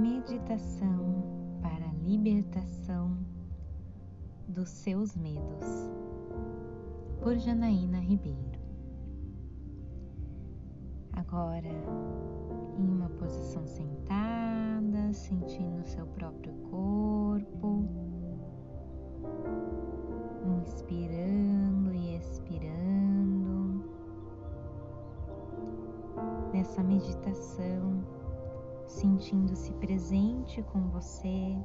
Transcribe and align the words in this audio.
meditação 0.00 1.58
para 1.60 1.84
a 1.84 1.92
libertação 2.02 3.18
dos 4.48 4.70
seus 4.70 5.14
medos, 5.14 5.90
por 7.22 7.36
Janaína 7.36 7.98
Ribeiro. 7.98 8.58
Agora, 11.12 11.68
em 12.78 12.88
uma 12.88 13.10
posição 13.10 13.66
sentada, 13.66 15.12
sentindo 15.12 15.84
seu 15.84 16.06
próprio 16.06 16.54
corpo, 16.70 17.84
inspirando 20.62 21.92
e 21.92 22.16
expirando. 22.16 23.84
Nessa 26.54 26.82
meditação, 26.82 28.02
sentindo-se 28.90 29.72
presente 29.74 30.62
com 30.62 30.88
você. 30.88 31.56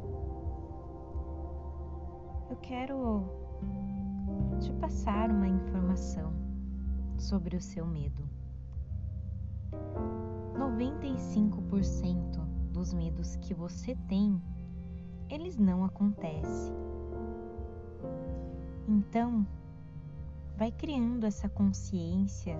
Eu 2.49 2.55
quero 2.57 3.25
te 4.59 4.71
passar 4.73 5.31
uma 5.31 5.47
informação 5.47 6.31
sobre 7.17 7.57
o 7.57 7.61
seu 7.61 7.85
medo. 7.85 8.23
95% 10.53 12.45
dos 12.71 12.93
medos 12.93 13.35
que 13.37 13.53
você 13.53 13.95
tem, 14.07 14.41
eles 15.29 15.57
não 15.57 15.83
acontecem. 15.83 16.73
Então, 18.87 19.45
vai 20.55 20.71
criando 20.71 21.25
essa 21.25 21.49
consciência 21.49 22.55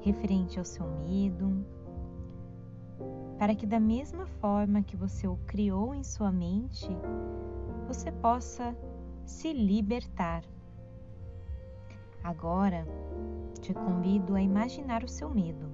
referente 0.00 0.58
ao 0.58 0.64
seu 0.64 0.86
medo, 1.02 1.64
para 3.42 3.56
que, 3.56 3.66
da 3.66 3.80
mesma 3.80 4.24
forma 4.24 4.84
que 4.84 4.96
você 4.96 5.26
o 5.26 5.36
criou 5.48 5.92
em 5.92 6.04
sua 6.04 6.30
mente, 6.30 6.86
você 7.88 8.12
possa 8.12 8.72
se 9.26 9.52
libertar. 9.52 10.44
Agora, 12.22 12.86
te 13.60 13.74
convido 13.74 14.36
a 14.36 14.40
imaginar 14.40 15.02
o 15.02 15.08
seu 15.08 15.28
medo, 15.28 15.66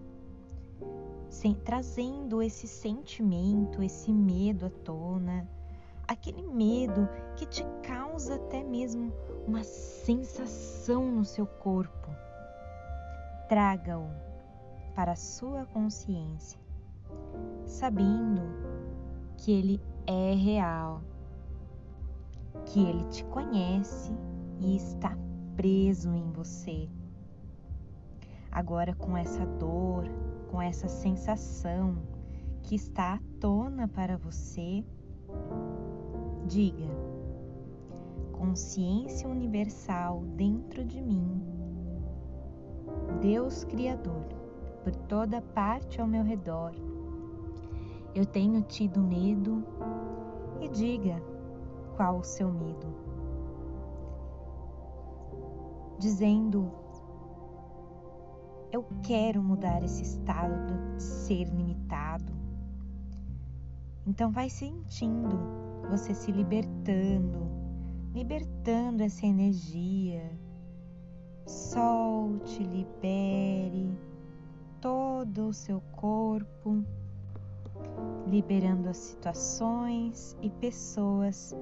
sem, 1.29 1.53
trazendo 1.53 2.41
esse 2.41 2.67
sentimento, 2.67 3.83
esse 3.83 4.11
medo 4.11 4.65
à 4.65 4.71
tona, 4.71 5.47
aquele 6.07 6.41
medo 6.41 7.07
que 7.37 7.45
te 7.45 7.67
causa 7.83 8.37
até 8.37 8.65
mesmo 8.65 9.13
uma 9.47 9.63
sensação 9.63 11.13
no 11.13 11.23
seu 11.23 11.47
corpo. 11.47 12.09
Traga-o 13.47 14.09
para 14.95 15.13
a 15.13 15.17
sua 15.17 15.67
consciência 15.67 16.59
sabendo 17.69 18.43
que 19.37 19.53
Ele 19.53 19.81
é 20.07 20.35
real, 20.35 21.03
que 22.65 22.81
Ele 22.81 23.05
te 23.05 23.25
conhece 23.27 24.13
e 24.59 24.75
está 24.75 25.17
preso 25.55 26.13
em 26.15 26.33
você. 26.33 26.89
Agora, 28.51 28.95
com 28.95 29.17
essa 29.17 29.45
dor, 29.45 30.09
com 30.51 30.61
essa 30.61 30.89
sensação 30.89 31.99
que 32.63 32.75
está 32.75 33.15
à 33.15 33.21
tona 33.39 33.87
para 33.87 34.17
você, 34.17 34.83
diga: 36.47 36.89
consciência 38.33 39.29
universal 39.29 40.25
dentro 40.37 40.85
de 40.85 41.03
mim, 41.03 41.43
Deus 43.21 43.63
Criador, 43.65 44.25
por 44.83 44.97
toda 45.07 45.43
parte 45.43 46.01
ao 46.01 46.07
meu 46.07 46.25
redor 46.25 46.73
eu 48.15 48.25
tenho 48.25 48.63
tido 48.63 49.01
medo 49.01 49.65
e 50.61 50.69
diga 50.69 51.23
qual 51.97 52.19
o 52.19 52.25
seu 52.25 52.51
medo. 52.53 52.87
Dizendo, 55.99 56.71
eu 58.71 58.85
quero 59.03 59.43
mudar 59.43 59.83
esse 59.83 60.03
estado 60.03 60.95
de 60.97 61.03
ser 61.03 61.45
limitado. 61.45 62.33
Então 64.07 64.31
vai 64.31 64.49
sentindo 64.49 65.39
você 65.91 66.15
se 66.15 66.31
libertando, 66.31 67.51
libertando 68.15 69.03
essa 69.03 69.27
energia. 69.27 70.31
Solte, 71.47 72.63
libere 72.63 73.99
todo 74.81 75.49
o 75.49 75.53
seu 75.53 75.81
corpo 75.93 76.85
liberando 78.27 78.89
as 78.89 78.97
situações 78.97 80.37
e 80.43 80.51
pessoas 80.51 81.55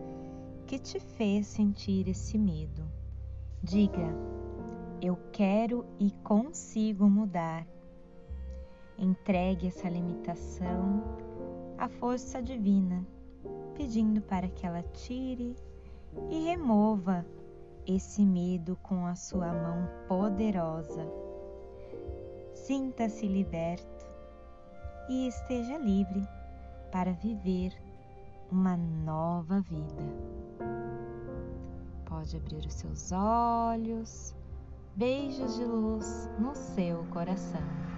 que 0.66 0.78
te 0.78 0.98
fez 0.98 1.46
sentir 1.46 2.08
esse 2.08 2.36
medo. 2.36 2.84
Diga: 3.62 4.14
eu 5.00 5.18
quero 5.30 5.84
e 6.00 6.10
consigo 6.24 7.08
mudar. 7.08 7.66
Entregue 8.98 9.66
essa 9.66 9.88
limitação 9.88 11.02
à 11.76 11.88
força 11.88 12.42
divina, 12.42 13.06
pedindo 13.74 14.22
para 14.22 14.48
que 14.48 14.66
ela 14.66 14.82
tire 14.82 15.54
e 16.30 16.44
remova 16.46 17.26
esse 17.86 18.24
medo 18.24 18.76
com 18.82 19.06
a 19.06 19.14
sua 19.14 19.52
mão 19.52 19.88
poderosa. 20.08 21.06
Sinta-se 22.54 23.26
liberto 23.28 23.95
e 25.08 25.28
esteja 25.28 25.78
livre 25.78 26.26
para 26.90 27.12
viver 27.12 27.72
uma 28.50 28.76
nova 28.76 29.60
vida. 29.60 30.02
Pode 32.04 32.36
abrir 32.36 32.64
os 32.66 32.74
seus 32.74 33.12
olhos, 33.12 34.34
beijos 34.94 35.56
de 35.56 35.64
luz 35.64 36.30
no 36.38 36.54
seu 36.54 37.04
coração. 37.06 37.95